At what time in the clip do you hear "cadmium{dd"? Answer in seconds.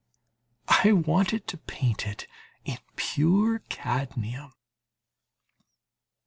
3.69-4.51